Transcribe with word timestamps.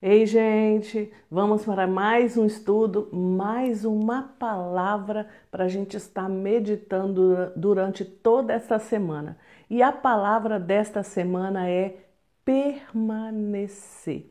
Ei, 0.00 0.26
gente, 0.26 1.10
vamos 1.30 1.64
para 1.64 1.86
mais 1.86 2.36
um 2.36 2.44
estudo, 2.44 3.08
mais 3.10 3.82
uma 3.84 4.22
palavra 4.38 5.26
para 5.50 5.64
a 5.64 5.68
gente 5.68 5.96
estar 5.96 6.28
meditando 6.28 7.50
durante 7.56 8.04
toda 8.04 8.52
essa 8.52 8.78
semana. 8.78 9.38
E 9.70 9.82
a 9.82 9.90
palavra 9.90 10.60
desta 10.60 11.02
semana 11.02 11.68
é 11.68 11.96
permanecer. 12.44 14.30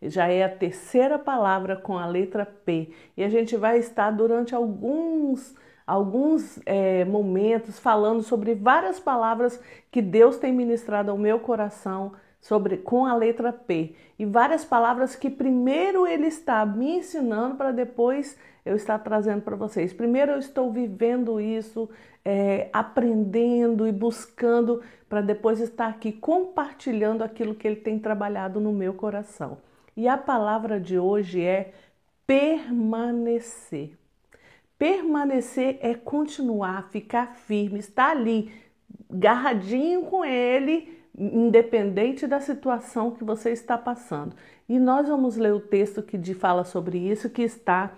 Já 0.00 0.28
é 0.28 0.44
a 0.44 0.48
terceira 0.48 1.18
palavra 1.18 1.76
com 1.76 1.98
a 1.98 2.06
letra 2.06 2.46
P 2.46 2.92
e 3.16 3.24
a 3.24 3.28
gente 3.28 3.56
vai 3.56 3.78
estar 3.78 4.10
durante 4.12 4.54
alguns 4.54 5.54
alguns 5.86 6.60
é, 6.64 7.04
momentos 7.04 7.80
falando 7.80 8.22
sobre 8.22 8.54
várias 8.54 9.00
palavras 9.00 9.60
que 9.90 10.00
Deus 10.00 10.38
tem 10.38 10.52
ministrado 10.52 11.10
ao 11.10 11.18
meu 11.18 11.40
coração 11.40 12.12
sobre 12.40 12.78
com 12.78 13.04
a 13.04 13.14
letra 13.14 13.52
P 13.52 13.94
e 14.18 14.24
várias 14.24 14.64
palavras 14.64 15.14
que 15.14 15.28
primeiro 15.28 16.06
ele 16.06 16.26
está 16.26 16.64
me 16.64 16.98
ensinando 16.98 17.56
para 17.56 17.70
depois 17.70 18.36
eu 18.64 18.76
estar 18.76 18.98
trazendo 18.98 19.42
para 19.42 19.56
vocês. 19.56 19.92
Primeiro 19.92 20.32
eu 20.32 20.38
estou 20.38 20.72
vivendo 20.72 21.40
isso, 21.40 21.88
é, 22.24 22.68
aprendendo 22.72 23.86
e 23.86 23.92
buscando 23.92 24.82
para 25.08 25.20
depois 25.20 25.60
estar 25.60 25.88
aqui 25.88 26.12
compartilhando 26.12 27.22
aquilo 27.22 27.54
que 27.54 27.66
ele 27.66 27.76
tem 27.76 27.98
trabalhado 27.98 28.60
no 28.60 28.72
meu 28.72 28.94
coração. 28.94 29.58
E 29.96 30.06
a 30.08 30.16
palavra 30.16 30.80
de 30.80 30.98
hoje 30.98 31.42
é 31.42 31.72
permanecer. 32.26 33.98
Permanecer 34.78 35.78
é 35.80 35.94
continuar, 35.94 36.88
ficar 36.90 37.34
firme, 37.34 37.80
estar 37.80 38.10
ali, 38.10 38.52
garradinho 39.10 40.02
com 40.02 40.24
ele 40.24 40.99
independente 41.18 42.26
da 42.26 42.40
situação 42.40 43.10
que 43.10 43.24
você 43.24 43.50
está 43.50 43.76
passando. 43.76 44.34
E 44.68 44.78
nós 44.78 45.08
vamos 45.08 45.36
ler 45.36 45.52
o 45.52 45.60
texto 45.60 46.02
que 46.02 46.18
fala 46.34 46.64
sobre 46.64 46.98
isso, 46.98 47.28
que 47.28 47.42
está 47.42 47.92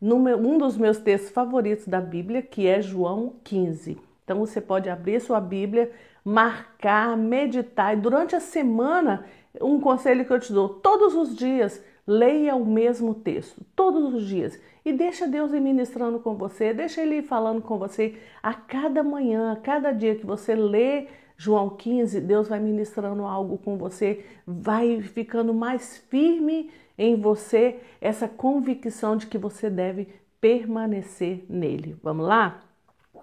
meu, 0.00 0.36
um 0.36 0.58
dos 0.58 0.76
meus 0.76 0.98
textos 0.98 1.30
favoritos 1.30 1.86
da 1.88 2.00
Bíblia, 2.00 2.42
que 2.42 2.66
é 2.66 2.82
João 2.82 3.34
15. 3.44 3.98
Então 4.24 4.38
você 4.38 4.60
pode 4.60 4.90
abrir 4.90 5.20
sua 5.20 5.40
Bíblia, 5.40 5.90
marcar, 6.24 7.16
meditar 7.16 7.96
e 7.96 8.00
durante 8.00 8.34
a 8.34 8.40
semana, 8.40 9.24
um 9.60 9.80
conselho 9.80 10.24
que 10.24 10.32
eu 10.32 10.40
te 10.40 10.52
dou, 10.52 10.68
todos 10.68 11.14
os 11.14 11.34
dias, 11.34 11.82
leia 12.06 12.54
o 12.54 12.64
mesmo 12.64 13.14
texto, 13.14 13.64
todos 13.74 14.12
os 14.14 14.26
dias. 14.26 14.58
E 14.84 14.92
deixa 14.92 15.26
Deus 15.26 15.52
ir 15.52 15.60
ministrando 15.60 16.20
com 16.20 16.36
você, 16.36 16.72
deixa 16.72 17.00
Ele 17.00 17.16
ir 17.16 17.22
falando 17.22 17.62
com 17.62 17.78
você 17.78 18.16
a 18.42 18.54
cada 18.54 19.02
manhã, 19.02 19.52
a 19.52 19.56
cada 19.56 19.92
dia 19.92 20.14
que 20.14 20.26
você 20.26 20.54
lê 20.54 21.08
João 21.36 21.70
15, 21.70 22.20
Deus 22.20 22.48
vai 22.48 22.58
ministrando 22.58 23.24
algo 23.24 23.58
com 23.58 23.76
você, 23.76 24.24
vai 24.46 25.00
ficando 25.02 25.52
mais 25.52 25.98
firme 25.98 26.70
em 26.96 27.14
você 27.20 27.78
essa 28.00 28.26
convicção 28.26 29.16
de 29.16 29.26
que 29.26 29.36
você 29.36 29.68
deve 29.68 30.08
permanecer 30.40 31.44
nele. 31.48 31.96
Vamos 32.02 32.26
lá? 32.26 32.62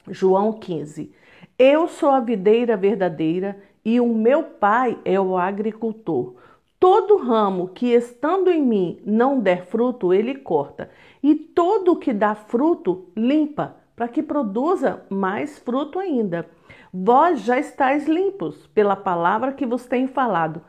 João 0.09 0.53
15. 0.53 1.11
Eu 1.57 1.87
sou 1.87 2.09
a 2.09 2.19
videira 2.19 2.77
verdadeira 2.77 3.57
e 3.83 3.99
o 3.99 4.13
meu 4.13 4.43
pai 4.43 4.99
é 5.03 5.19
o 5.19 5.37
agricultor. 5.37 6.35
Todo 6.79 7.17
ramo 7.17 7.69
que 7.69 7.93
estando 7.93 8.51
em 8.51 8.61
mim 8.61 8.99
não 9.05 9.39
der 9.39 9.65
fruto, 9.65 10.13
ele 10.13 10.35
corta, 10.35 10.89
e 11.21 11.33
todo 11.33 11.95
que 11.95 12.11
dá 12.11 12.35
fruto, 12.35 13.07
limpa, 13.15 13.77
para 13.95 14.09
que 14.09 14.21
produza 14.21 15.01
mais 15.09 15.57
fruto 15.59 15.97
ainda. 15.97 16.45
Vós 16.95 17.41
já 17.41 17.57
estáis 17.57 18.07
limpos 18.07 18.67
pela 18.67 18.95
palavra 18.95 19.51
que 19.51 19.65
vos 19.65 19.87
tenho 19.87 20.07
falado. 20.07 20.61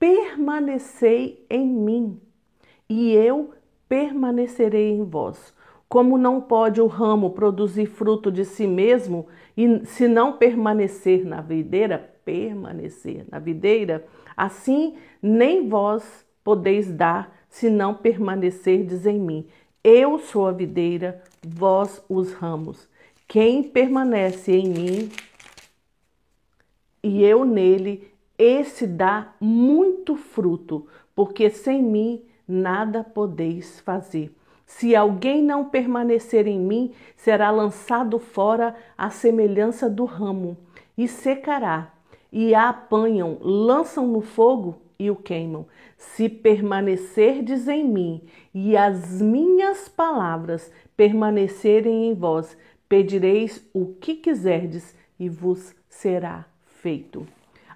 Permanecei 0.00 1.46
em 1.48 1.64
mim, 1.64 2.20
e 2.88 3.12
eu 3.12 3.52
permanecerei 3.88 4.90
em 4.90 5.04
vós. 5.04 5.54
Como 5.88 6.18
não 6.18 6.40
pode 6.40 6.80
o 6.80 6.88
ramo 6.88 7.30
produzir 7.30 7.86
fruto 7.86 8.32
de 8.32 8.44
si 8.44 8.66
mesmo, 8.66 9.28
e 9.56 9.86
se 9.86 10.08
não 10.08 10.32
permanecer 10.32 11.24
na 11.24 11.40
videira, 11.40 12.14
permanecer 12.24 13.24
na 13.30 13.38
videira, 13.38 14.04
assim 14.36 14.96
nem 15.22 15.68
vós 15.68 16.26
podeis 16.42 16.90
dar, 16.90 17.32
se 17.48 17.70
não 17.70 17.94
permanecerdes 17.94 19.06
em 19.06 19.20
mim. 19.20 19.46
Eu 19.84 20.18
sou 20.18 20.48
a 20.48 20.52
videira, 20.52 21.22
vós 21.46 22.04
os 22.08 22.32
ramos. 22.32 22.88
Quem 23.28 23.62
permanece 23.62 24.52
em 24.52 24.68
mim 24.68 25.10
e 27.02 27.24
eu 27.24 27.44
nele, 27.44 28.12
esse 28.38 28.86
dá 28.86 29.32
muito 29.40 30.16
fruto, 30.16 30.86
porque 31.14 31.48
sem 31.50 31.82
mim 31.82 32.22
nada 32.46 33.02
podeis 33.02 33.80
fazer. 33.80 34.34
Se 34.66 34.94
alguém 34.94 35.42
não 35.42 35.64
permanecer 35.64 36.46
em 36.46 36.58
mim, 36.58 36.92
será 37.16 37.50
lançado 37.50 38.18
fora 38.18 38.76
à 38.96 39.10
semelhança 39.10 39.88
do 39.88 40.04
ramo 40.04 40.56
e 40.96 41.08
secará. 41.08 41.92
E 42.32 42.54
a 42.54 42.68
apanham, 42.68 43.38
lançam 43.40 44.06
no 44.06 44.20
fogo 44.20 44.76
e 44.98 45.10
o 45.10 45.16
queimam. 45.16 45.66
Se 45.96 46.28
permanecerdes 46.28 47.66
em 47.66 47.84
mim 47.84 48.22
e 48.54 48.76
as 48.76 49.20
minhas 49.20 49.88
palavras 49.88 50.70
permanecerem 50.96 52.08
em 52.08 52.14
vós, 52.14 52.56
pedireis 52.88 53.66
o 53.74 53.86
que 53.86 54.14
quiserdes 54.14 54.94
e 55.18 55.28
vos 55.28 55.74
será 55.88 56.49
feito. 56.80 57.26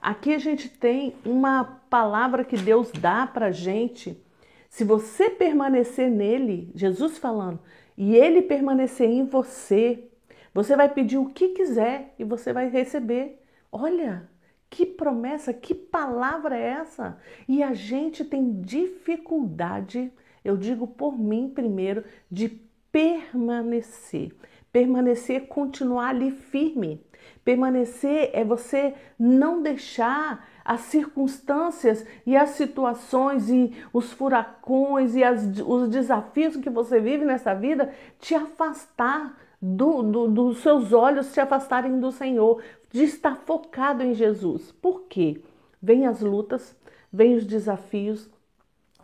Aqui 0.00 0.34
a 0.34 0.38
gente 0.38 0.68
tem 0.68 1.14
uma 1.24 1.64
palavra 1.88 2.44
que 2.44 2.56
Deus 2.56 2.90
dá 2.90 3.26
para 3.26 3.50
gente. 3.50 4.22
Se 4.68 4.84
você 4.84 5.30
permanecer 5.30 6.10
nele, 6.10 6.70
Jesus 6.74 7.16
falando, 7.16 7.58
e 7.96 8.16
ele 8.16 8.42
permanecer 8.42 9.08
em 9.08 9.24
você, 9.24 10.08
você 10.52 10.76
vai 10.76 10.88
pedir 10.88 11.16
o 11.16 11.30
que 11.30 11.48
quiser 11.48 12.14
e 12.18 12.24
você 12.24 12.52
vai 12.52 12.68
receber. 12.68 13.40
Olha, 13.70 14.28
que 14.68 14.84
promessa, 14.84 15.54
que 15.54 15.74
palavra 15.74 16.58
é 16.58 16.70
essa? 16.80 17.18
E 17.48 17.62
a 17.62 17.72
gente 17.72 18.24
tem 18.24 18.60
dificuldade, 18.60 20.12
eu 20.44 20.56
digo 20.56 20.86
por 20.86 21.18
mim 21.18 21.50
primeiro, 21.54 22.04
de 22.30 22.60
permanecer. 22.90 24.32
Permanecer, 24.72 25.46
continuar 25.46 26.08
ali 26.08 26.30
firme. 26.30 27.00
Permanecer 27.44 28.30
é 28.32 28.44
você 28.44 28.94
não 29.18 29.62
deixar 29.62 30.46
as 30.64 30.80
circunstâncias 30.82 32.06
e 32.26 32.36
as 32.36 32.50
situações 32.50 33.50
e 33.50 33.72
os 33.92 34.12
furacões 34.12 35.14
e 35.14 35.22
as, 35.22 35.44
os 35.60 35.88
desafios 35.90 36.56
que 36.56 36.70
você 36.70 36.98
vive 36.98 37.24
nessa 37.24 37.54
vida 37.54 37.92
te 38.18 38.34
afastar 38.34 39.38
do, 39.60 40.02
do, 40.02 40.28
dos 40.28 40.58
seus 40.58 40.92
olhos, 40.92 41.32
te 41.32 41.40
afastarem 41.40 42.00
do 42.00 42.10
Senhor, 42.10 42.62
de 42.90 43.02
estar 43.02 43.36
focado 43.36 44.02
em 44.02 44.14
Jesus. 44.14 44.72
Por 44.72 45.02
quê? 45.02 45.40
Vem 45.82 46.06
as 46.06 46.20
lutas, 46.20 46.74
vem 47.12 47.34
os 47.34 47.44
desafios, 47.44 48.28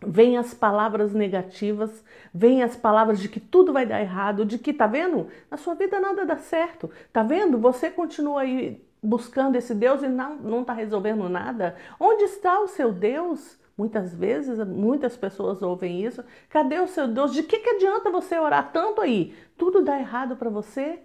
vem 0.05 0.37
as 0.37 0.53
palavras 0.53 1.13
negativas, 1.13 2.03
vem 2.33 2.63
as 2.63 2.75
palavras 2.75 3.19
de 3.19 3.29
que 3.29 3.39
tudo 3.39 3.71
vai 3.71 3.85
dar 3.85 4.01
errado, 4.01 4.45
de 4.45 4.57
que 4.57 4.73
tá 4.73 4.87
vendo? 4.87 5.27
Na 5.49 5.57
sua 5.57 5.75
vida 5.75 5.99
nada 5.99 6.25
dá 6.25 6.37
certo. 6.37 6.89
Tá 7.13 7.23
vendo? 7.23 7.57
Você 7.59 7.89
continua 7.89 8.41
aí 8.41 8.83
buscando 9.01 9.55
esse 9.55 9.73
Deus 9.73 10.03
e 10.03 10.07
não 10.07 10.35
não 10.37 10.63
tá 10.63 10.73
resolvendo 10.73 11.27
nada. 11.29 11.75
Onde 11.99 12.23
está 12.23 12.59
o 12.59 12.67
seu 12.67 12.91
Deus? 12.91 13.59
Muitas 13.77 14.13
vezes, 14.13 14.59
muitas 14.67 15.17
pessoas 15.17 15.61
ouvem 15.61 16.03
isso. 16.05 16.23
Cadê 16.49 16.79
o 16.79 16.87
seu 16.87 17.07
Deus? 17.07 17.33
De 17.33 17.41
que, 17.41 17.59
que 17.59 17.69
adianta 17.69 18.11
você 18.11 18.37
orar 18.37 18.71
tanto 18.71 19.01
aí? 19.01 19.33
Tudo 19.57 19.81
dá 19.81 19.99
errado 19.99 20.35
para 20.35 20.49
você? 20.49 20.99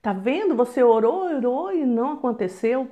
Tá 0.00 0.12
vendo? 0.12 0.54
Você 0.54 0.82
orou, 0.82 1.26
orou 1.26 1.72
e 1.72 1.84
não 1.84 2.12
aconteceu. 2.12 2.88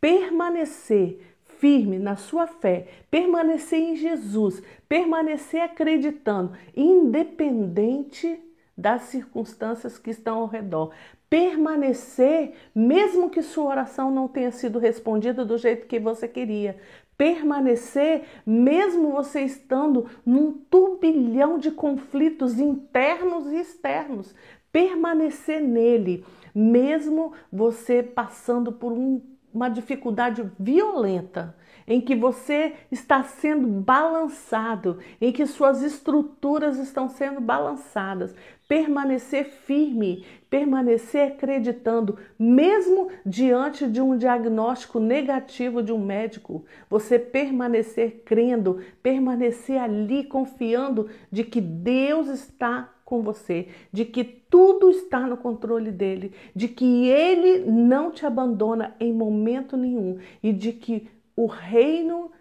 Permanecer 0.00 1.33
firme 1.64 1.98
na 1.98 2.14
sua 2.14 2.46
fé, 2.46 2.86
permanecer 3.10 3.80
em 3.80 3.96
Jesus, 3.96 4.62
permanecer 4.86 5.62
acreditando, 5.62 6.52
independente 6.76 8.38
das 8.76 9.04
circunstâncias 9.04 9.96
que 9.96 10.10
estão 10.10 10.40
ao 10.40 10.46
redor. 10.46 10.92
Permanecer, 11.30 12.52
mesmo 12.74 13.30
que 13.30 13.40
sua 13.40 13.64
oração 13.64 14.10
não 14.10 14.28
tenha 14.28 14.52
sido 14.52 14.78
respondida 14.78 15.42
do 15.42 15.56
jeito 15.56 15.86
que 15.86 15.98
você 15.98 16.28
queria. 16.28 16.76
Permanecer, 17.16 18.24
mesmo 18.44 19.12
você 19.12 19.40
estando 19.40 20.06
num 20.26 20.52
turbilhão 20.52 21.56
de 21.56 21.70
conflitos 21.70 22.60
internos 22.60 23.50
e 23.50 23.56
externos. 23.56 24.34
Permanecer 24.70 25.62
nele, 25.62 26.26
mesmo 26.54 27.32
você 27.50 28.02
passando 28.02 28.70
por 28.70 28.92
um 28.92 29.33
uma 29.54 29.68
dificuldade 29.68 30.50
violenta. 30.58 31.54
em 31.86 32.00
que 32.00 32.14
você 32.14 32.72
está 32.90 33.22
sendo 33.22 33.68
balançado, 33.68 35.00
em 35.20 35.30
que 35.30 35.46
suas 35.46 35.82
estruturas 35.82 36.78
estão 36.78 37.10
sendo 37.10 37.42
balançadas. 37.42 38.34
Permanecer 38.66 39.44
firme, 39.44 40.24
permanecer 40.48 41.32
acreditando, 41.32 42.16
mesmo 42.38 43.10
diante 43.26 43.86
de 43.86 44.00
um 44.00 44.16
diagnóstico 44.16 44.98
negativo 44.98 45.82
de 45.82 45.92
um 45.92 46.02
médico, 46.02 46.64
você 46.88 47.18
permanecer 47.18 48.22
crendo, 48.24 48.80
permanecer 49.02 49.78
ali 49.78 50.24
confiando 50.24 51.10
de 51.30 51.44
que 51.44 51.60
Deus 51.60 52.28
está 52.28 52.93
com 53.14 53.22
você, 53.22 53.68
de 53.92 54.04
que 54.04 54.24
tudo 54.24 54.90
está 54.90 55.20
no 55.20 55.36
controle 55.36 55.92
dele, 55.92 56.32
de 56.54 56.66
que 56.66 57.06
ele 57.08 57.60
não 57.70 58.10
te 58.10 58.26
abandona 58.26 58.96
em 58.98 59.12
momento 59.12 59.76
nenhum 59.76 60.18
e 60.42 60.52
de 60.52 60.72
que 60.72 61.08
o 61.36 61.46
reino 61.46 62.32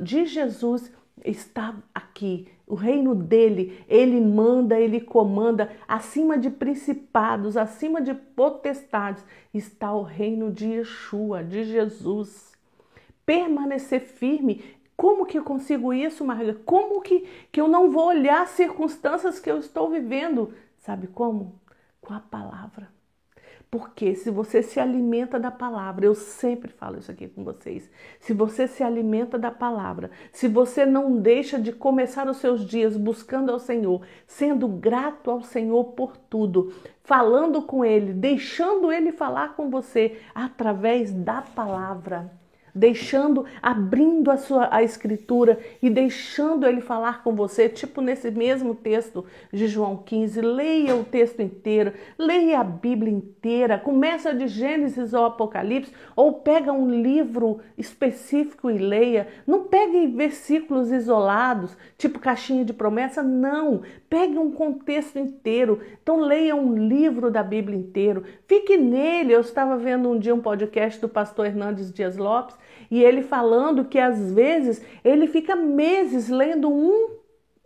de 0.00 0.24
Jesus 0.24 0.90
está 1.22 1.76
aqui. 1.94 2.48
O 2.66 2.74
reino 2.74 3.14
dele, 3.14 3.78
ele 3.86 4.18
manda, 4.20 4.80
ele 4.80 5.00
comanda, 5.00 5.70
acima 5.86 6.38
de 6.38 6.48
principados, 6.48 7.56
acima 7.56 8.00
de 8.00 8.14
potestades, 8.14 9.24
está 9.52 9.92
o 9.94 10.02
reino 10.02 10.50
de 10.50 10.68
Yeshua, 10.68 11.44
de 11.44 11.64
Jesus. 11.64 12.52
Permanecer 13.26 14.00
firme 14.00 14.62
como 14.98 15.24
que 15.24 15.38
eu 15.38 15.44
consigo 15.44 15.94
isso, 15.94 16.24
Marga? 16.24 16.54
Como 16.66 17.00
que, 17.00 17.24
que 17.52 17.60
eu 17.60 17.68
não 17.68 17.88
vou 17.88 18.08
olhar 18.08 18.42
as 18.42 18.50
circunstâncias 18.50 19.38
que 19.38 19.48
eu 19.48 19.56
estou 19.56 19.88
vivendo? 19.88 20.52
Sabe 20.76 21.06
como? 21.06 21.60
Com 22.00 22.14
a 22.14 22.18
palavra. 22.18 22.88
Porque 23.70 24.16
se 24.16 24.28
você 24.28 24.60
se 24.60 24.80
alimenta 24.80 25.38
da 25.38 25.52
palavra, 25.52 26.04
eu 26.04 26.16
sempre 26.16 26.72
falo 26.72 26.98
isso 26.98 27.12
aqui 27.12 27.28
com 27.28 27.44
vocês. 27.44 27.88
Se 28.18 28.32
você 28.32 28.66
se 28.66 28.82
alimenta 28.82 29.38
da 29.38 29.52
palavra, 29.52 30.10
se 30.32 30.48
você 30.48 30.84
não 30.84 31.20
deixa 31.20 31.60
de 31.60 31.70
começar 31.70 32.26
os 32.28 32.38
seus 32.38 32.66
dias 32.66 32.96
buscando 32.96 33.52
ao 33.52 33.60
Senhor, 33.60 34.04
sendo 34.26 34.66
grato 34.66 35.30
ao 35.30 35.42
Senhor 35.42 35.92
por 35.92 36.16
tudo, 36.16 36.72
falando 37.04 37.62
com 37.62 37.84
Ele, 37.84 38.12
deixando 38.12 38.90
Ele 38.90 39.12
falar 39.12 39.54
com 39.54 39.70
você 39.70 40.18
através 40.34 41.12
da 41.12 41.40
palavra 41.40 42.36
deixando, 42.78 43.44
abrindo 43.60 44.30
a 44.30 44.36
sua 44.36 44.68
a 44.70 44.82
escritura 44.82 45.58
e 45.82 45.90
deixando 45.90 46.66
ele 46.66 46.80
falar 46.80 47.22
com 47.22 47.34
você, 47.34 47.68
tipo 47.68 48.00
nesse 48.00 48.30
mesmo 48.30 48.74
texto 48.74 49.24
de 49.52 49.66
João 49.66 49.96
15, 49.96 50.40
leia 50.40 50.94
o 50.94 51.04
texto 51.04 51.40
inteiro, 51.40 51.92
leia 52.16 52.60
a 52.60 52.64
Bíblia 52.64 53.12
inteira, 53.12 53.78
começa 53.78 54.32
de 54.32 54.46
Gênesis 54.46 55.12
ao 55.12 55.24
Apocalipse, 55.24 55.92
ou 56.14 56.34
pega 56.34 56.72
um 56.72 56.88
livro 56.90 57.58
específico 57.76 58.70
e 58.70 58.78
leia. 58.78 59.26
Não 59.46 59.64
pegue 59.64 60.06
versículos 60.06 60.92
isolados, 60.92 61.76
tipo 61.96 62.18
caixinha 62.18 62.64
de 62.64 62.72
promessa, 62.72 63.22
não. 63.22 63.82
Pegue 64.08 64.38
um 64.38 64.52
contexto 64.52 65.18
inteiro. 65.18 65.80
Então 66.02 66.20
leia 66.20 66.54
um 66.54 66.74
livro 66.76 67.30
da 67.30 67.42
Bíblia 67.42 67.76
inteiro. 67.76 68.24
Fique 68.46 68.76
nele. 68.76 69.32
Eu 69.32 69.40
estava 69.40 69.76
vendo 69.76 70.08
um 70.08 70.18
dia 70.18 70.34
um 70.34 70.40
podcast 70.40 71.00
do 71.00 71.08
pastor 71.08 71.46
Hernandes 71.46 71.92
Dias 71.92 72.16
Lopes 72.16 72.56
e 72.90 73.02
ele 73.02 73.22
falando 73.22 73.84
que 73.84 73.98
às 73.98 74.32
vezes 74.32 74.82
ele 75.04 75.26
fica 75.26 75.54
meses 75.54 76.28
lendo 76.28 76.70
um 76.70 77.18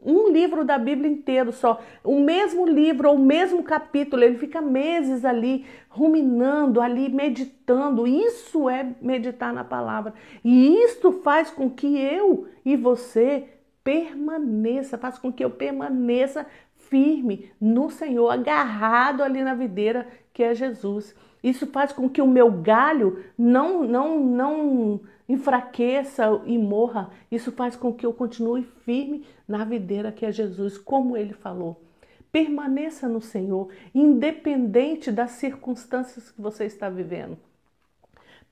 um 0.04 0.30
livro 0.32 0.64
da 0.64 0.76
Bíblia 0.76 1.08
inteiro 1.08 1.52
só, 1.52 1.80
o 2.02 2.18
mesmo 2.20 2.66
livro 2.66 3.08
ou 3.08 3.14
o 3.14 3.24
mesmo 3.24 3.62
capítulo, 3.62 4.22
ele 4.22 4.36
fica 4.36 4.60
meses 4.60 5.24
ali 5.24 5.64
ruminando, 5.88 6.80
ali 6.80 7.08
meditando. 7.08 8.06
Isso 8.06 8.68
é 8.68 8.94
meditar 9.00 9.52
na 9.52 9.62
palavra. 9.62 10.12
E 10.44 10.74
isto 10.82 11.12
faz 11.12 11.50
com 11.50 11.70
que 11.70 11.96
eu 11.98 12.48
e 12.64 12.76
você 12.76 13.48
permaneça, 13.84 14.98
faz 14.98 15.18
com 15.18 15.32
que 15.32 15.44
eu 15.44 15.50
permaneça 15.50 16.46
firme 16.92 17.50
no 17.58 17.88
Senhor, 17.88 18.28
agarrado 18.28 19.22
ali 19.22 19.42
na 19.42 19.54
videira 19.54 20.06
que 20.30 20.42
é 20.42 20.54
Jesus. 20.54 21.16
Isso 21.42 21.66
faz 21.66 21.90
com 21.90 22.06
que 22.06 22.20
o 22.20 22.28
meu 22.28 22.52
galho 22.52 23.24
não 23.36 23.82
não 23.82 24.20
não 24.20 25.00
enfraqueça 25.26 26.42
e 26.44 26.58
morra. 26.58 27.10
Isso 27.30 27.50
faz 27.50 27.74
com 27.74 27.94
que 27.94 28.04
eu 28.04 28.12
continue 28.12 28.62
firme 28.84 29.24
na 29.48 29.64
videira 29.64 30.12
que 30.12 30.26
é 30.26 30.30
Jesus, 30.30 30.76
como 30.76 31.16
ele 31.16 31.32
falou. 31.32 31.82
Permaneça 32.30 33.08
no 33.08 33.22
Senhor, 33.22 33.70
independente 33.94 35.10
das 35.10 35.30
circunstâncias 35.32 36.30
que 36.30 36.42
você 36.42 36.66
está 36.66 36.90
vivendo. 36.90 37.38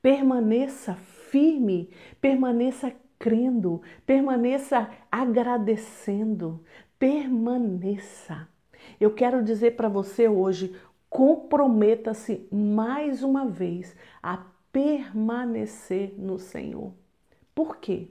Permaneça 0.00 0.94
firme, 0.94 1.90
permaneça 2.22 2.90
crendo, 3.18 3.82
permaneça 4.06 4.88
agradecendo, 5.12 6.64
permaneça. 7.00 8.46
Eu 9.00 9.14
quero 9.14 9.42
dizer 9.42 9.74
para 9.74 9.88
você 9.88 10.28
hoje, 10.28 10.78
comprometa-se 11.08 12.46
mais 12.52 13.22
uma 13.22 13.46
vez 13.46 13.96
a 14.22 14.44
permanecer 14.70 16.14
no 16.18 16.38
Senhor. 16.38 16.92
Por 17.54 17.78
quê? 17.78 18.10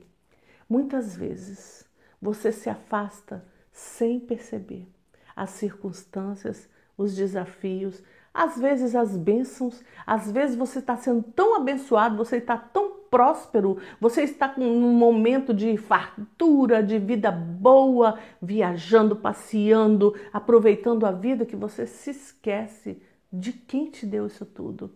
Muitas 0.67 1.15
vezes 1.15 1.87
você 2.19 2.51
se 2.51 2.67
afasta 2.69 3.45
sem 3.71 4.19
perceber 4.19 4.87
as 5.35 5.51
circunstâncias, 5.51 6.67
os 6.97 7.15
desafios, 7.15 8.03
às 8.33 8.59
vezes 8.59 8.95
as 8.95 9.15
bênçãos, 9.15 9.83
às 10.05 10.31
vezes 10.31 10.55
você 10.55 10.79
está 10.79 10.97
sendo 10.97 11.21
tão 11.21 11.55
abençoado, 11.55 12.17
você 12.17 12.37
está 12.37 12.57
tão 12.57 12.98
próspero, 13.09 13.77
você 13.99 14.23
está 14.23 14.47
com 14.47 14.61
um 14.61 14.93
momento 14.93 15.53
de 15.53 15.75
fartura, 15.77 16.83
de 16.83 16.97
vida 16.97 17.31
boa, 17.31 18.17
viajando, 18.41 19.15
passeando, 19.15 20.15
aproveitando 20.31 21.05
a 21.05 21.11
vida 21.11 21.45
que 21.45 21.55
você 21.55 21.85
se 21.85 22.11
esquece 22.11 23.01
de 23.31 23.53
quem 23.53 23.89
te 23.89 24.05
deu 24.05 24.27
isso 24.27 24.45
tudo. 24.45 24.91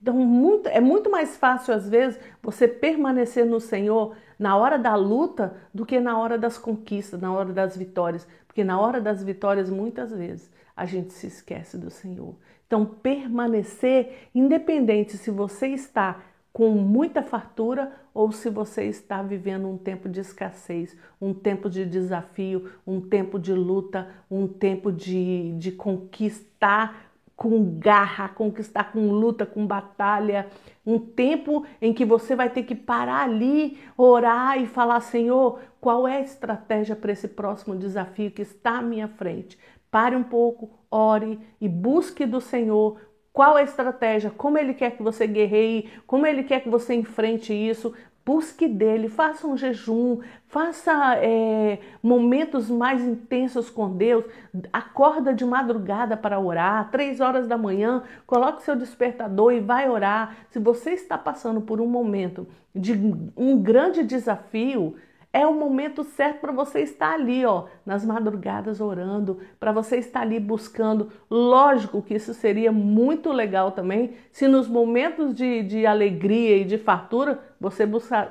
Então, 0.00 0.14
muito, 0.14 0.68
é 0.68 0.80
muito 0.80 1.10
mais 1.10 1.36
fácil, 1.36 1.74
às 1.74 1.88
vezes, 1.88 2.20
você 2.42 2.68
permanecer 2.68 3.44
no 3.46 3.60
Senhor 3.60 4.14
na 4.38 4.56
hora 4.56 4.78
da 4.78 4.94
luta 4.94 5.56
do 5.72 5.86
que 5.86 5.98
na 5.98 6.18
hora 6.18 6.36
das 6.36 6.58
conquistas, 6.58 7.20
na 7.20 7.32
hora 7.32 7.52
das 7.52 7.76
vitórias. 7.76 8.26
Porque 8.46 8.62
na 8.62 8.78
hora 8.80 9.00
das 9.00 9.22
vitórias, 9.22 9.70
muitas 9.70 10.12
vezes, 10.12 10.50
a 10.76 10.84
gente 10.84 11.12
se 11.12 11.26
esquece 11.26 11.78
do 11.78 11.90
Senhor. 11.90 12.36
Então, 12.66 12.84
permanecer, 12.84 14.28
independente 14.34 15.16
se 15.16 15.30
você 15.30 15.68
está 15.68 16.20
com 16.56 16.70
muita 16.70 17.22
fartura 17.22 17.92
ou 18.14 18.32
se 18.32 18.48
você 18.48 18.84
está 18.84 19.20
vivendo 19.20 19.68
um 19.68 19.76
tempo 19.76 20.08
de 20.08 20.20
escassez, 20.20 20.96
um 21.20 21.34
tempo 21.34 21.68
de 21.68 21.84
desafio, 21.84 22.70
um 22.86 22.98
tempo 22.98 23.38
de 23.38 23.52
luta, 23.52 24.08
um 24.30 24.48
tempo 24.48 24.90
de, 24.90 25.52
de 25.58 25.70
conquistar 25.70 27.12
com 27.36 27.78
garra, 27.78 28.30
conquistar 28.30 28.90
com 28.90 29.10
luta, 29.10 29.44
com 29.44 29.66
batalha, 29.66 30.48
um 30.86 30.98
tempo 30.98 31.66
em 31.78 31.92
que 31.92 32.06
você 32.06 32.34
vai 32.34 32.48
ter 32.48 32.62
que 32.62 32.74
parar 32.74 33.24
ali, 33.24 33.78
orar 33.94 34.58
e 34.58 34.66
falar: 34.66 35.00
Senhor, 35.00 35.60
qual 35.78 36.08
é 36.08 36.16
a 36.16 36.22
estratégia 36.22 36.96
para 36.96 37.12
esse 37.12 37.28
próximo 37.28 37.76
desafio 37.76 38.30
que 38.30 38.40
está 38.40 38.78
à 38.78 38.82
minha 38.82 39.08
frente? 39.08 39.58
Pare 39.90 40.16
um 40.16 40.24
pouco, 40.24 40.70
ore 40.90 41.38
e 41.60 41.68
busque 41.68 42.24
do 42.24 42.40
Senhor 42.40 42.98
qual 43.36 43.54
a 43.54 43.62
estratégia, 43.62 44.30
como 44.30 44.56
ele 44.56 44.72
quer 44.72 44.92
que 44.92 45.02
você 45.02 45.26
guerreie, 45.26 45.90
como 46.06 46.26
ele 46.26 46.42
quer 46.42 46.60
que 46.62 46.70
você 46.70 46.94
enfrente 46.94 47.52
isso, 47.52 47.92
Busque 48.26 48.66
dele, 48.66 49.08
faça 49.08 49.46
um 49.46 49.56
jejum, 49.56 50.18
faça 50.48 51.14
é, 51.18 51.78
momentos 52.02 52.68
mais 52.68 53.00
intensos 53.00 53.70
com 53.70 53.96
Deus. 53.96 54.24
Acorda 54.72 55.32
de 55.32 55.44
madrugada 55.44 56.16
para 56.16 56.40
orar, 56.40 56.90
três 56.90 57.20
horas 57.20 57.46
da 57.46 57.56
manhã, 57.56 58.02
coloque 58.26 58.64
seu 58.64 58.74
despertador 58.74 59.52
e 59.52 59.60
vai 59.60 59.88
orar. 59.88 60.38
Se 60.50 60.58
você 60.58 60.90
está 60.90 61.16
passando 61.16 61.60
por 61.60 61.80
um 61.80 61.86
momento 61.86 62.48
de 62.74 62.94
um 63.36 63.62
grande 63.62 64.02
desafio, 64.02 64.96
é 65.36 65.46
o 65.46 65.52
momento 65.52 66.02
certo 66.02 66.40
para 66.40 66.50
você 66.50 66.80
estar 66.80 67.12
ali, 67.12 67.44
ó, 67.44 67.66
nas 67.84 68.06
madrugadas 68.06 68.80
orando, 68.80 69.38
para 69.60 69.70
você 69.70 69.98
estar 69.98 70.22
ali 70.22 70.40
buscando. 70.40 71.12
Lógico 71.30 72.00
que 72.00 72.14
isso 72.14 72.32
seria 72.32 72.72
muito 72.72 73.30
legal 73.30 73.72
também 73.72 74.14
se 74.32 74.48
nos 74.48 74.66
momentos 74.66 75.34
de, 75.34 75.62
de 75.62 75.84
alegria 75.84 76.56
e 76.56 76.64
de 76.64 76.78
fartura 76.78 77.38
você 77.60 77.86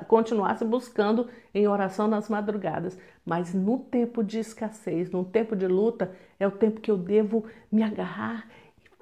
continuasse 0.08 0.64
buscando 0.64 1.28
em 1.54 1.68
oração 1.68 2.08
nas 2.08 2.28
madrugadas. 2.28 2.98
Mas 3.24 3.54
no 3.54 3.78
tempo 3.78 4.24
de 4.24 4.40
escassez, 4.40 5.08
no 5.08 5.24
tempo 5.24 5.54
de 5.54 5.68
luta, 5.68 6.10
é 6.40 6.48
o 6.48 6.50
tempo 6.50 6.80
que 6.80 6.90
eu 6.90 6.98
devo 6.98 7.44
me 7.70 7.84
agarrar, 7.84 8.48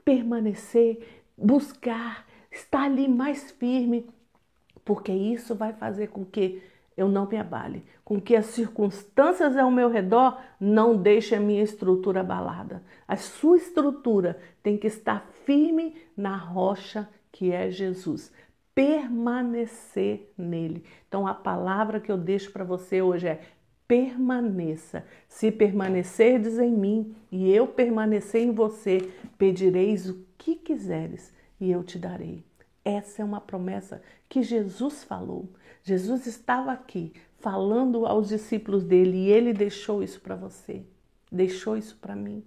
permanecer, 0.04 0.98
buscar, 1.38 2.26
estar 2.50 2.82
ali 2.82 3.08
mais 3.08 3.50
firme, 3.52 4.06
porque 4.84 5.10
isso 5.10 5.54
vai 5.54 5.72
fazer 5.72 6.08
com 6.08 6.22
que 6.22 6.73
eu 6.96 7.08
não 7.08 7.26
me 7.26 7.36
abale, 7.36 7.84
com 8.04 8.20
que 8.20 8.36
as 8.36 8.46
circunstâncias 8.46 9.56
ao 9.56 9.70
meu 9.70 9.88
redor 9.90 10.38
não 10.60 10.96
deixem 10.96 11.38
a 11.38 11.40
minha 11.40 11.62
estrutura 11.62 12.20
abalada. 12.20 12.82
A 13.06 13.16
sua 13.16 13.56
estrutura 13.56 14.38
tem 14.62 14.76
que 14.76 14.86
estar 14.86 15.26
firme 15.44 15.96
na 16.16 16.36
rocha 16.36 17.08
que 17.32 17.50
é 17.52 17.70
Jesus. 17.70 18.32
permanecer 18.74 20.32
nele. 20.36 20.84
Então 21.06 21.26
a 21.28 21.34
palavra 21.34 22.00
que 22.00 22.10
eu 22.10 22.18
deixo 22.18 22.50
para 22.50 22.64
você 22.64 23.00
hoje 23.00 23.28
é 23.28 23.40
permaneça. 23.86 25.04
Se 25.28 25.50
permanecerdes 25.52 26.58
em 26.58 26.72
mim 26.72 27.14
e 27.30 27.52
eu 27.52 27.68
permanecer 27.68 28.42
em 28.42 28.50
você, 28.50 28.98
pedireis 29.38 30.08
o 30.08 30.26
que 30.36 30.56
quiseres 30.56 31.32
e 31.60 31.70
eu 31.70 31.84
te 31.84 31.98
darei. 31.98 32.44
Essa 32.84 33.22
é 33.22 33.24
uma 33.24 33.40
promessa 33.40 34.02
que 34.28 34.42
Jesus 34.42 35.02
falou. 35.04 35.48
Jesus 35.82 36.26
estava 36.26 36.72
aqui 36.72 37.12
falando 37.38 38.06
aos 38.06 38.28
discípulos 38.28 38.84
dele 38.84 39.16
e 39.16 39.30
ele 39.30 39.52
deixou 39.52 40.02
isso 40.02 40.20
para 40.20 40.36
você, 40.36 40.82
deixou 41.30 41.76
isso 41.76 41.96
para 42.00 42.14
mim. 42.14 42.44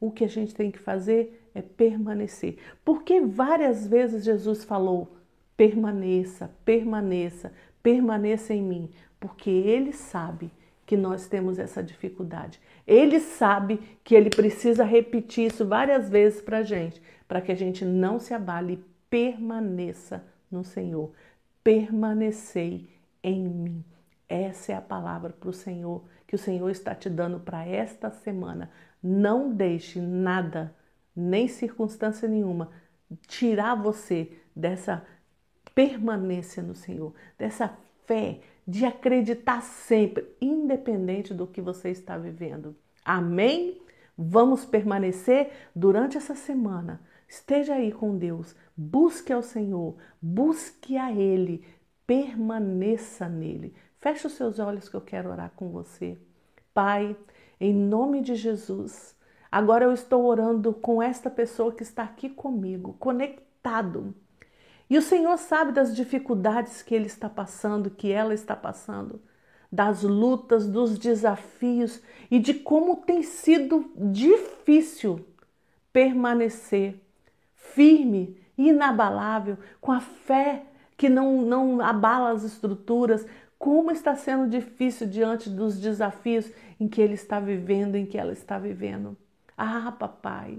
O 0.00 0.10
que 0.10 0.24
a 0.24 0.28
gente 0.28 0.54
tem 0.54 0.70
que 0.70 0.78
fazer 0.78 1.48
é 1.54 1.62
permanecer. 1.62 2.58
Porque 2.84 3.20
várias 3.20 3.86
vezes 3.86 4.24
Jesus 4.24 4.62
falou: 4.62 5.16
permaneça, 5.56 6.50
permaneça, 6.64 7.52
permaneça 7.82 8.52
em 8.54 8.62
mim, 8.62 8.90
porque 9.18 9.50
ele 9.50 9.92
sabe 9.92 10.50
que 10.84 10.96
nós 10.96 11.26
temos 11.26 11.58
essa 11.58 11.82
dificuldade. 11.82 12.60
Ele 12.86 13.18
sabe 13.18 13.80
que 14.04 14.14
ele 14.14 14.30
precisa 14.30 14.84
repetir 14.84 15.46
isso 15.46 15.66
várias 15.66 16.08
vezes 16.08 16.40
para 16.40 16.62
gente, 16.62 17.02
para 17.26 17.40
que 17.40 17.50
a 17.50 17.56
gente 17.56 17.84
não 17.84 18.20
se 18.20 18.32
abale 18.32 18.84
permaneça 19.10 20.24
no 20.50 20.64
Senhor. 20.64 21.12
Permanecei 21.62 22.88
em 23.22 23.48
mim. 23.48 23.84
Essa 24.28 24.72
é 24.72 24.74
a 24.74 24.80
palavra 24.80 25.32
para 25.32 25.48
o 25.48 25.52
Senhor 25.52 26.04
que 26.26 26.34
o 26.34 26.38
Senhor 26.38 26.68
está 26.70 26.94
te 26.94 27.08
dando 27.08 27.38
para 27.38 27.64
esta 27.66 28.10
semana. 28.10 28.70
Não 29.02 29.52
deixe 29.52 30.00
nada, 30.00 30.74
nem 31.14 31.46
circunstância 31.46 32.28
nenhuma, 32.28 32.70
tirar 33.26 33.74
você 33.76 34.32
dessa 34.54 35.06
permanência 35.74 36.62
no 36.62 36.74
Senhor, 36.74 37.14
dessa 37.38 37.76
fé 38.06 38.40
de 38.66 38.84
acreditar 38.84 39.62
sempre, 39.62 40.26
independente 40.40 41.32
do 41.32 41.46
que 41.46 41.60
você 41.60 41.90
está 41.90 42.18
vivendo. 42.18 42.74
Amém? 43.04 43.80
Vamos 44.18 44.64
permanecer 44.64 45.52
durante 45.74 46.16
essa 46.16 46.34
semana. 46.34 47.00
Esteja 47.28 47.74
aí 47.74 47.90
com 47.90 48.16
Deus, 48.16 48.54
busque 48.76 49.32
ao 49.32 49.42
Senhor, 49.42 49.96
busque 50.22 50.96
a 50.96 51.12
Ele, 51.12 51.64
permaneça 52.06 53.28
nele. 53.28 53.74
Feche 53.98 54.26
os 54.26 54.34
seus 54.34 54.58
olhos 54.58 54.88
que 54.88 54.94
eu 54.94 55.00
quero 55.00 55.30
orar 55.30 55.52
com 55.56 55.70
você. 55.70 56.16
Pai, 56.72 57.16
em 57.58 57.74
nome 57.74 58.20
de 58.20 58.34
Jesus, 58.34 59.16
agora 59.50 59.84
eu 59.84 59.92
estou 59.92 60.24
orando 60.24 60.72
com 60.72 61.02
esta 61.02 61.28
pessoa 61.28 61.72
que 61.72 61.82
está 61.82 62.04
aqui 62.04 62.28
comigo, 62.28 62.94
conectado. 63.00 64.14
E 64.88 64.96
o 64.96 65.02
Senhor 65.02 65.36
sabe 65.38 65.72
das 65.72 65.96
dificuldades 65.96 66.82
que 66.82 66.94
ele 66.94 67.06
está 67.06 67.28
passando, 67.28 67.90
que 67.90 68.12
ela 68.12 68.34
está 68.34 68.54
passando, 68.54 69.20
das 69.72 70.02
lutas, 70.02 70.68
dos 70.68 70.96
desafios 70.96 72.00
e 72.30 72.38
de 72.38 72.54
como 72.54 72.96
tem 72.96 73.22
sido 73.22 73.90
difícil 73.96 75.26
permanecer 75.92 77.05
firme, 77.74 78.36
inabalável, 78.56 79.58
com 79.80 79.92
a 79.92 80.00
fé 80.00 80.64
que 80.96 81.08
não, 81.08 81.42
não 81.42 81.80
abala 81.80 82.30
as 82.30 82.42
estruturas, 82.42 83.26
como 83.58 83.90
está 83.90 84.14
sendo 84.14 84.48
difícil 84.48 85.06
diante 85.06 85.50
dos 85.50 85.78
desafios 85.78 86.50
em 86.80 86.88
que 86.88 87.00
ele 87.00 87.14
está 87.14 87.38
vivendo, 87.38 87.96
em 87.96 88.06
que 88.06 88.18
ela 88.18 88.32
está 88.32 88.58
vivendo. 88.58 89.16
Ah, 89.56 89.92
papai, 89.98 90.58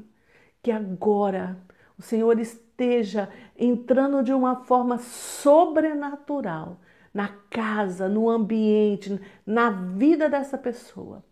que 0.62 0.72
agora 0.72 1.58
o 1.98 2.02
Senhor 2.02 2.40
esteja 2.40 3.30
entrando 3.58 4.24
de 4.24 4.34
uma 4.34 4.58
forma 4.64 4.98
sobrenatural 4.98 6.80
na 7.14 7.30
casa, 7.50 8.08
no 8.08 8.30
ambiente, 8.30 9.20
na 9.46 9.70
vida 9.70 10.30
dessa 10.30 10.58
pessoa 10.58 11.24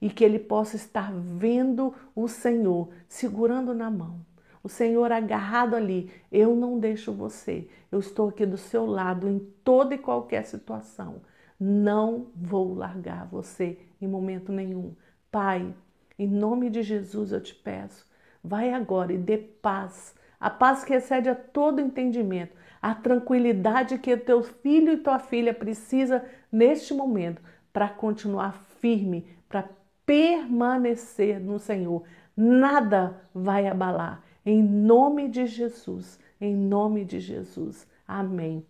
e 0.00 0.08
que 0.08 0.24
ele 0.24 0.38
possa 0.38 0.76
estar 0.76 1.12
vendo 1.12 1.94
o 2.14 2.28
Senhor 2.28 2.90
segurando 3.08 3.74
na 3.74 3.90
mão 3.90 4.20
o 4.64 4.68
Senhor 4.68 5.12
agarrado 5.12 5.76
ali. 5.76 6.10
Eu 6.32 6.56
não 6.56 6.78
deixo 6.78 7.12
você. 7.12 7.68
Eu 7.92 8.00
estou 8.00 8.30
aqui 8.30 8.46
do 8.46 8.56
seu 8.56 8.86
lado 8.86 9.28
em 9.28 9.38
toda 9.62 9.94
e 9.94 9.98
qualquer 9.98 10.46
situação. 10.46 11.20
Não 11.60 12.28
vou 12.34 12.74
largar 12.74 13.26
você 13.26 13.78
em 14.00 14.08
momento 14.08 14.50
nenhum. 14.50 14.94
Pai, 15.30 15.74
em 16.18 16.26
nome 16.26 16.70
de 16.70 16.82
Jesus 16.82 17.30
eu 17.30 17.42
te 17.42 17.54
peço, 17.54 18.06
vai 18.42 18.72
agora 18.72 19.12
e 19.12 19.18
dê 19.18 19.36
paz. 19.36 20.14
A 20.40 20.48
paz 20.48 20.82
que 20.82 20.94
excede 20.94 21.28
a 21.28 21.34
todo 21.34 21.80
entendimento, 21.80 22.56
a 22.80 22.94
tranquilidade 22.94 23.98
que 23.98 24.16
teu 24.16 24.42
filho 24.42 24.92
e 24.92 24.96
tua 24.98 25.18
filha 25.18 25.52
precisa 25.52 26.24
neste 26.50 26.94
momento 26.94 27.42
para 27.72 27.88
continuar 27.88 28.52
firme, 28.78 29.26
para 29.48 29.68
permanecer 30.06 31.40
no 31.40 31.58
Senhor. 31.58 32.04
Nada 32.36 33.20
vai 33.34 33.66
abalar 33.66 34.22
em 34.44 34.62
nome 34.62 35.28
de 35.28 35.46
Jesus, 35.46 36.18
em 36.40 36.54
nome 36.56 37.04
de 37.04 37.20
Jesus. 37.20 37.86
Amém. 38.06 38.64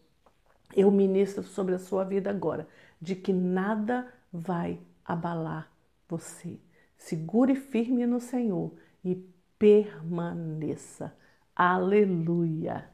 Eu 0.75 0.91
ministro 0.91 1.43
sobre 1.43 1.75
a 1.75 1.79
sua 1.79 2.05
vida 2.05 2.31
agora, 2.31 2.67
de 3.01 3.15
que 3.15 3.33
nada 3.33 4.13
vai 4.33 4.81
abalar 5.05 5.71
você. 6.09 6.59
Segure 6.97 7.55
firme 7.55 8.07
no 8.07 8.21
Senhor 8.21 8.73
e 9.05 9.17
permaneça. 9.59 11.15
Aleluia. 11.55 12.94